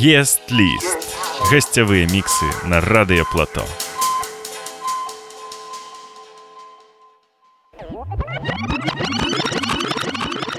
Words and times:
Єст 0.00 0.52
list. 0.52 1.16
Гостевые 1.50 2.06
миксы 2.06 2.44
на 2.64 2.80
Радіо 2.80 3.24
Плато. 3.32 3.64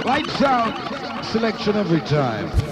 Lights 0.03 0.41
out 0.41 0.73
selection 1.31 1.75
every 1.77 2.01
time. 2.01 2.68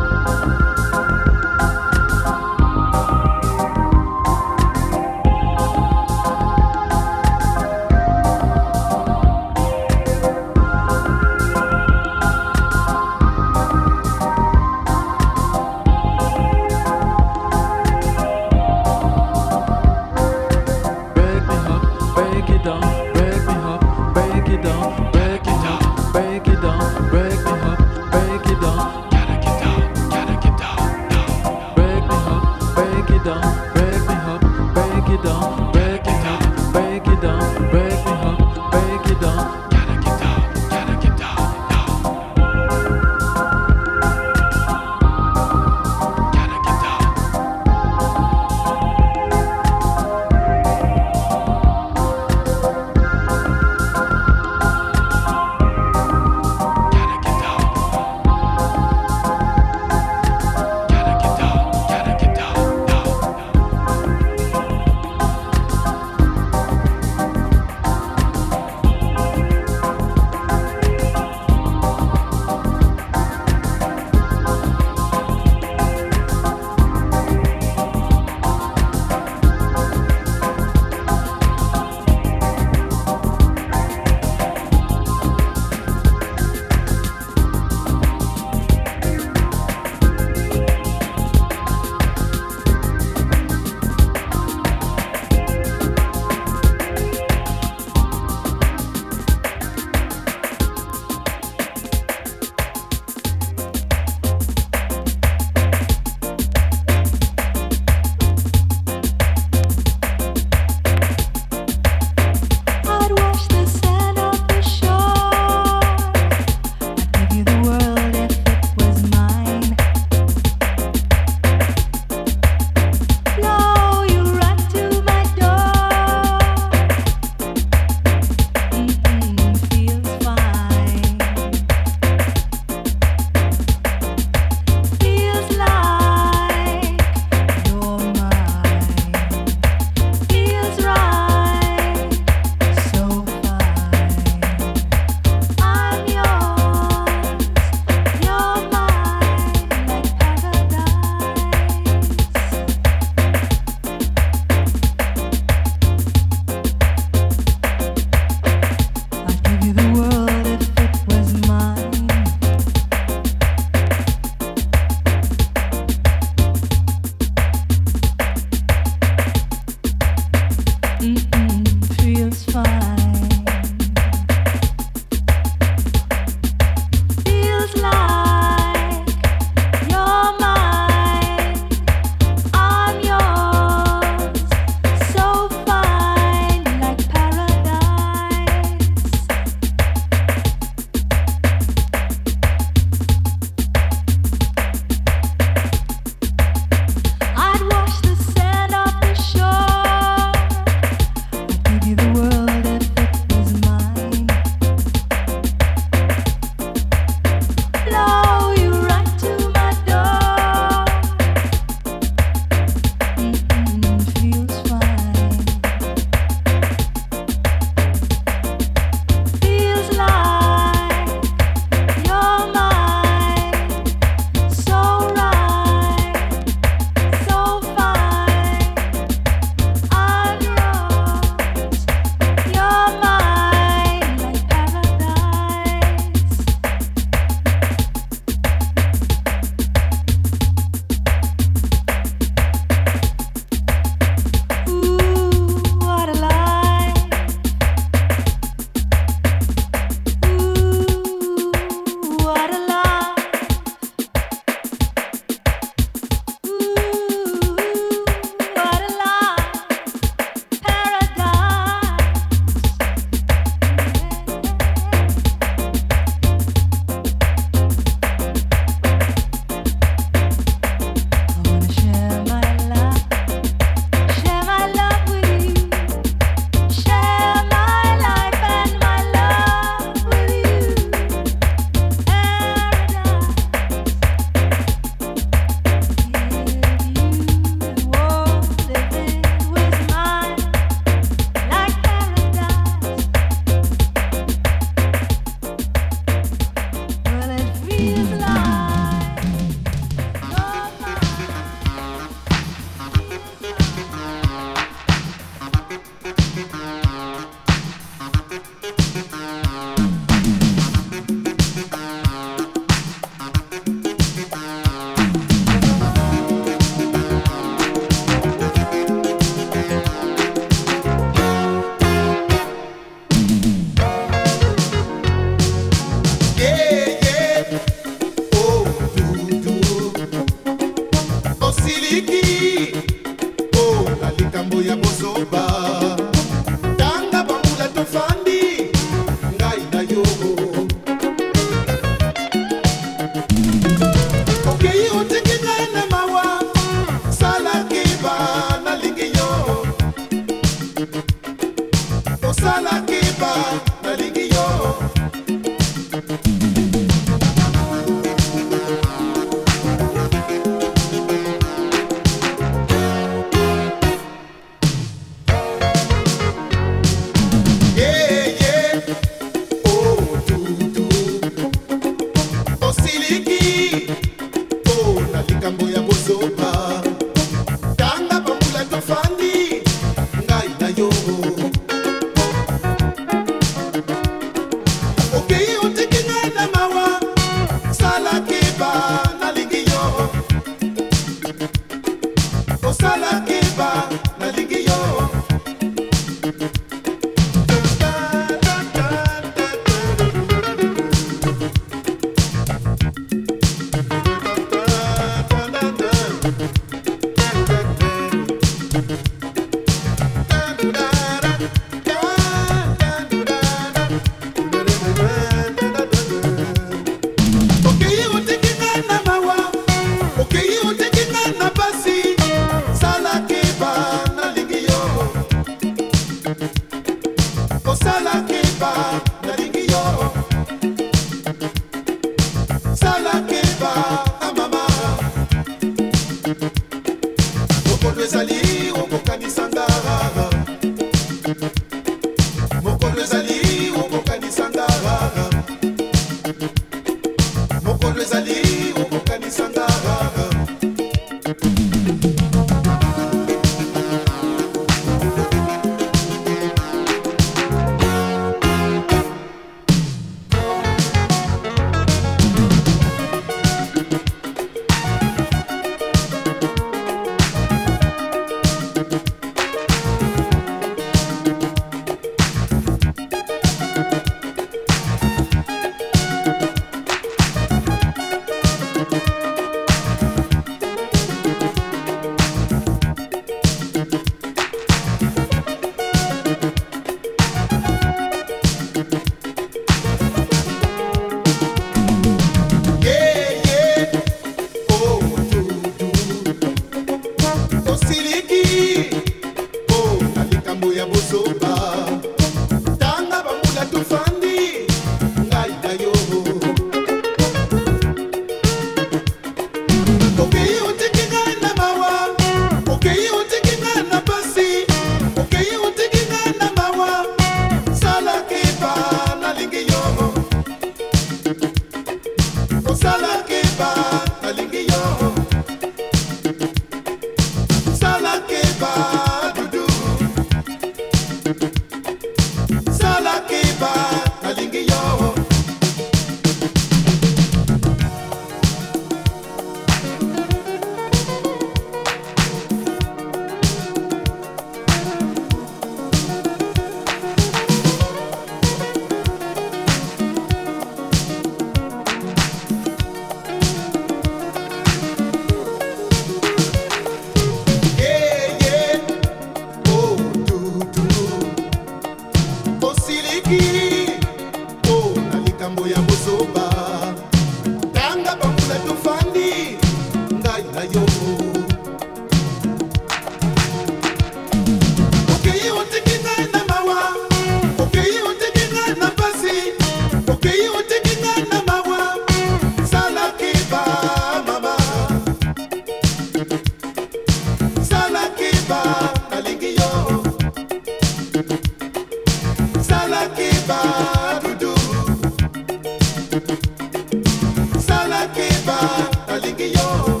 ezali 599.46 599.52
yo. 599.54 600.00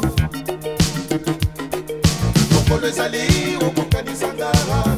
Mokolo 2.52 2.88
ezali 2.88 3.56
okokanisanga 3.66 4.95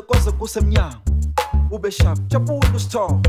koze 0.00 0.30
kusemnyango 0.32 1.00
ube 1.70 1.90
shap 1.90 2.18
jabula 2.28 2.70
usithola 2.76 3.20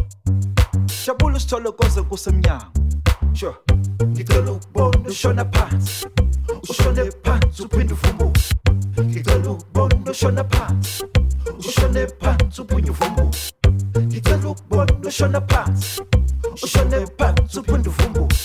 jabula 1.06 1.38
usithole 1.38 1.72
koze 1.72 2.02
kusemnyango 2.02 2.66
sure 3.34 3.56
ngicela 4.08 4.52
ukubona 4.52 5.10
ushona 5.10 5.46
phansi 5.46 6.08
ushone 6.70 7.12
phansi 7.24 7.64
uphinde 7.64 7.94
uvumbuke 7.94 8.40
ngicela 9.02 9.50
ukubona 9.50 10.12
ushona 10.12 10.44
phansi 10.44 11.04
ushone 11.60 12.08
phansi 12.20 12.62
uphinde 12.62 12.92
uvumbuke 12.92 13.38
ngicela 14.00 14.50
ukubona 14.50 14.94
ushona 15.08 15.42
phansi 15.42 16.02
ushone 16.64 17.08
phansi 17.18 17.60
uphinde 17.60 17.90
uvumbuke 17.90 18.36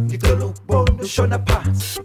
ngicela 0.00 0.46
ukubona 0.46 1.02
ushona 1.02 1.38
phansi 1.38 2.00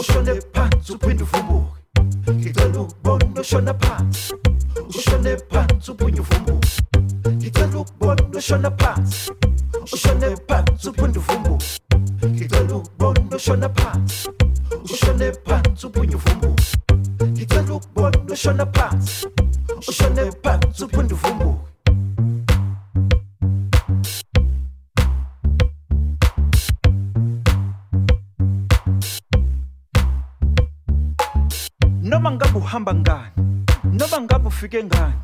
ushone 0.00 0.40
phansi 0.54 0.92
uphinde 0.92 1.22
uvumbuke 1.22 2.32
ngicela 2.32 2.80
ukubona 2.80 3.40
ushona 3.40 3.74
phansi 3.74 4.39
ushone 4.98 5.36
phansi 5.50 5.90
uphinde 5.90 6.52
ngicela 7.36 7.78
ukubona 7.78 8.22
ushona 8.38 8.70
phansi 8.70 9.30
ushone 9.92 10.36
phansi 10.48 10.88
uphinde 10.88 11.18
ngicela 12.26 12.74
ukubona 12.76 13.36
ushona 13.36 13.68
phansi 13.68 14.28
ushone 14.84 15.32
phansi 15.46 15.86
uphinde 15.86 16.16
ngicela 17.32 17.74
ukubona 17.74 18.18
ushona 18.32 18.66
phansi 18.66 19.26
ushone 19.88 20.32
phansi 20.42 20.84
uphinde 20.84 21.14
uvumbuke 21.14 21.70
noma 32.02 32.30
ngabe 32.30 32.58
ngani? 32.94 33.59
Noma 34.00 34.20
ngabe 34.20 34.48
ufike 34.48 34.84
ngani? 34.84 35.14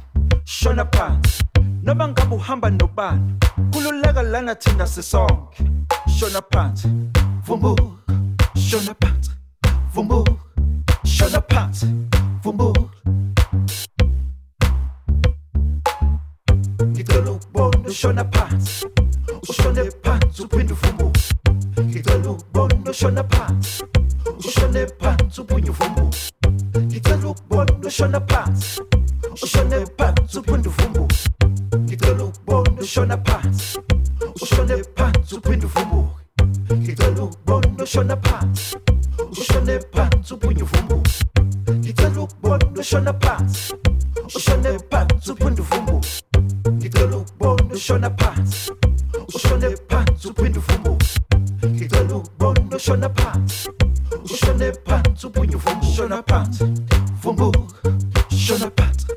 Shona 0.44 0.84
phansi. 0.84 1.44
Noma 1.82 2.08
ngabe 2.08 2.34
uhamba 2.34 2.70
nobani? 2.70 3.34
Kululeka 3.72 4.22
lana 4.22 4.54
thina 4.54 4.86
sisonke. 4.86 5.64
Shona 6.18 6.42
phansi. 6.52 6.88
Vumbuka 7.46 7.82
shona 8.54 8.94
phansi. 9.00 9.30
Vumbuka 9.94 10.32
shona 11.04 11.40
phansi. 11.40 11.86
Vumbuka 12.42 12.80
ngicela 16.84 17.30
ukubona 17.30 17.88
ushona 17.88 18.24
phansi. 18.24 18.86
Ushone 19.48 19.90
phansi 20.02 20.42
uphinde 20.42 20.72
uvumbuke 20.72 21.20
ngicela 21.80 22.30
ukubona 22.30 22.90
ushona 22.90 23.24
phansi. 23.24 23.84
Ushone 24.38 24.86
phansi 25.00 25.40
uphinde 25.40 25.70
uvumbuke 25.70 26.36
ngicela 27.37 27.64
ukubona 27.64 27.87
ushona 27.87 28.20
phansi 28.20 28.81
ushone 29.42 29.87
phansi 29.99 30.38
uphinde 30.38 30.68
uvumbuke 30.68 31.16
ngicela 31.79 32.25
ukubona 32.25 32.81
ushona 32.81 33.16
phansi 33.16 33.79
ushone 34.42 34.83
phansi 34.96 35.35
uphinde 35.35 35.66
uvumbuke 35.66 36.75
ngicela 36.75 37.22
ukubona 37.22 37.83
ushona 37.83 38.16
phansi 38.16 38.77
ushone 39.33 39.81
phansi 39.92 40.35
uphinde 40.35 40.62
uvumbuke 40.62 41.11
ngicela 41.79 42.20
ukubona 42.20 42.66
ushona 42.81 43.12
phansi 43.12 43.75
ushone 44.37 44.79
phansi 44.90 45.31
uphinde 45.33 45.61
uvumbuke 45.61 46.09
ngicela 46.72 47.16
ukubona 47.16 47.75
ushona 47.75 48.11
phansi 48.11 48.72
ushone 49.35 49.77
phansi 49.88 50.29
uphinde 50.29 50.59
uvumbuke 50.59 51.07
ngicela 51.66 52.14
ukubona 52.16 52.77
ushona 52.77 53.09
phansi 53.09 53.68
ushone 54.25 54.72
phansi 54.87 55.27
uphinde 55.27 55.57
uvumbuke 55.57 55.96
shona 55.96 56.22
phansi 56.22 56.64
Von 57.22 57.35
Bourg, 57.37 57.83
Jonapatre, 58.31 59.16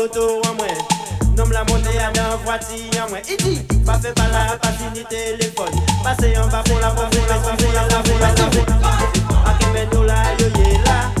l'auto 0.00 0.40
en 0.48 0.54
moins. 0.54 0.66
Nomme 1.36 1.52
la 1.52 1.64
montée 1.64 1.98
à 1.98 2.10
bien 2.10 2.24
en 2.30 3.08
moins. 3.08 3.20
Pas 3.84 3.98
fait 3.98 4.14
pas 4.14 4.28
la 4.32 4.56
patine 4.56 4.92
ni 4.94 5.04
téléphone. 5.04 5.74
En 6.00 6.48
bas 6.48 6.62
pour 6.64 6.80
la 6.80 6.90
bombe, 6.90 7.12
la 7.28 7.34
la 7.34 7.92
bombe, 8.02 8.20
la. 8.20 9.50
A 9.50 9.54
qui 9.58 9.66
met 9.70 9.88
nous 9.92 10.04
là, 10.04 10.14
yo. 10.38 11.19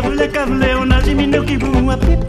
vule 0.00 0.28
ka 0.28 0.46
vule 0.46 0.74
unazimi 0.74 1.26
nukivuwa 1.26 1.96
pip 1.96 2.20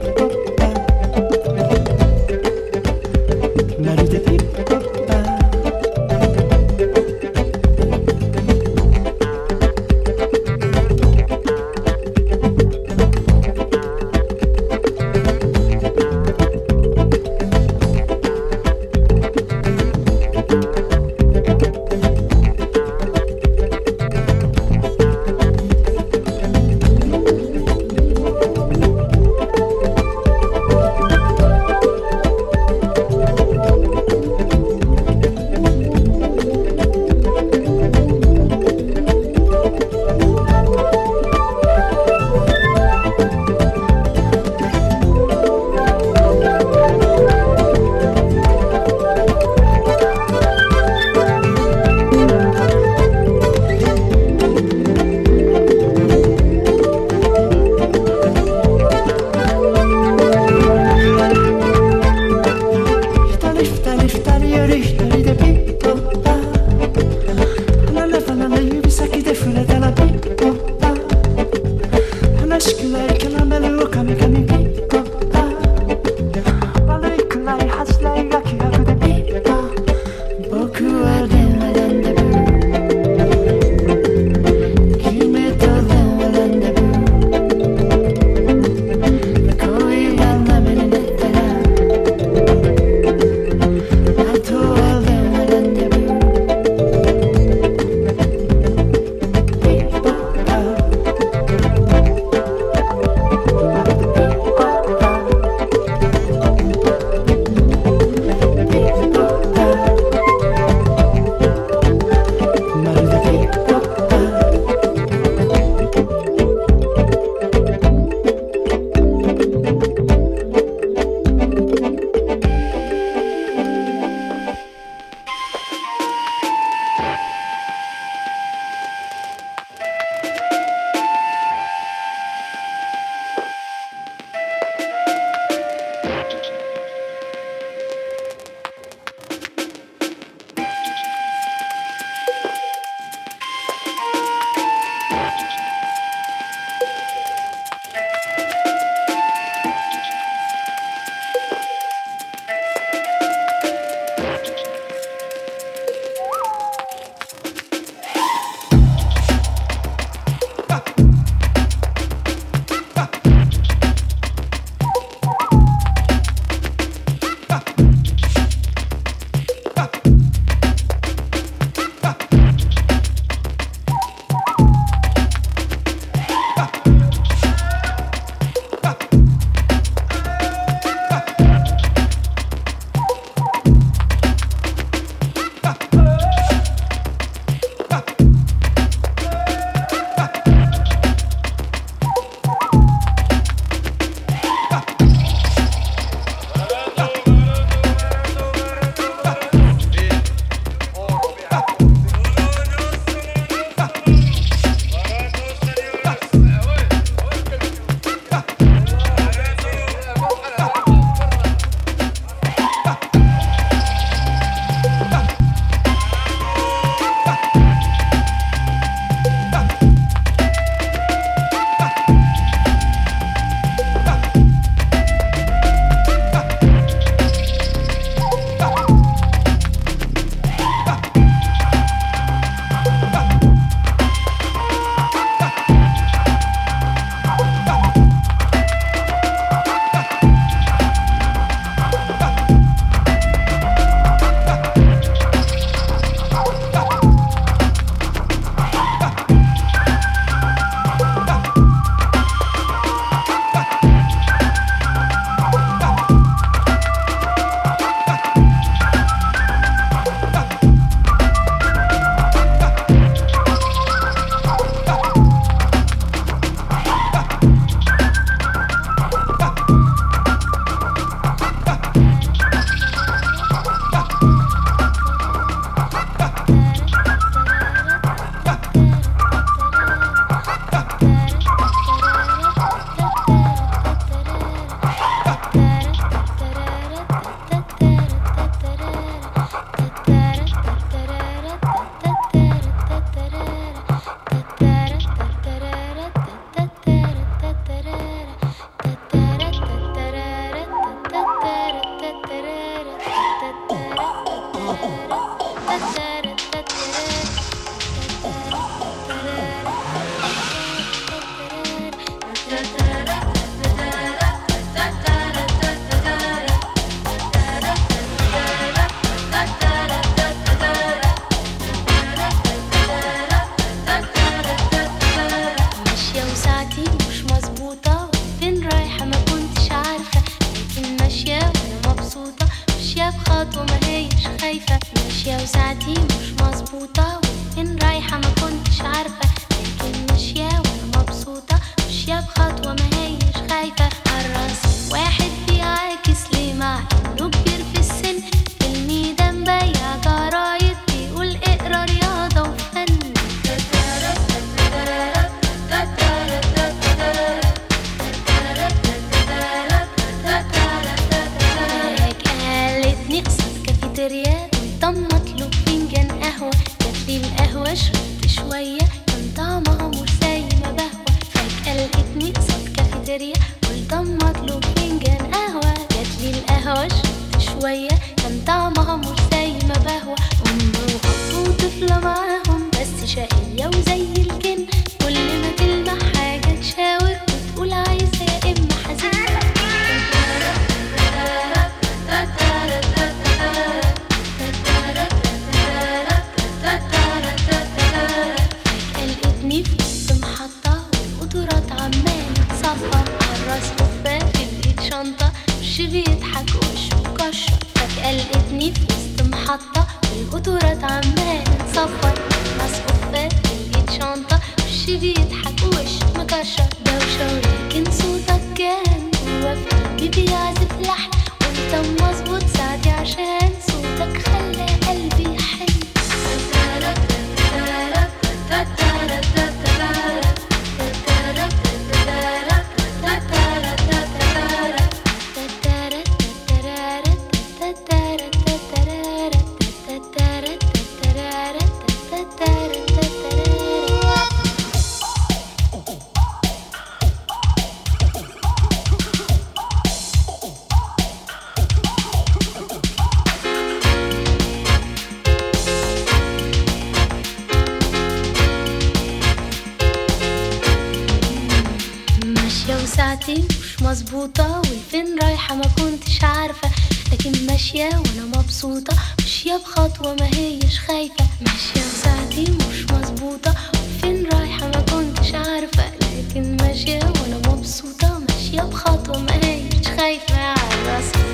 بتاعتي 463.16 463.44
مش 463.50 463.82
مظبوطة 463.82 464.58
والفين 464.60 465.20
رايحة 465.22 465.56
ما 465.56 465.64
كنتش 465.78 466.24
عارفة. 466.24 466.70
لكن 467.12 467.46
ماشية 467.46 467.86
وأنا 467.86 468.26
مبسوطة 468.38 468.94
ماشية 469.20 469.56
بخطوة 469.56 470.14
ما 470.16 470.26
هيش 470.38 470.80
خايفة. 470.80 471.26
ماشية 471.42 471.82
بتاعتي 472.00 472.52
مش 472.52 472.92
مظبوطة 472.92 473.56
والفين 473.74 474.26
رايحة 474.34 474.68
ما 474.68 474.82
كنتش 474.92 475.34
عارفة. 475.34 475.92
لكن 476.02 476.58
ماشية 476.58 477.00
وأنا 477.00 477.38
مبسوطة 477.48 478.20
ماشية 478.30 478.62
بخطوة 478.62 479.18
ما 479.20 479.36
هيش 479.44 479.88
خايفة. 479.98 480.36
على 480.38 480.76
راسي 480.88 481.31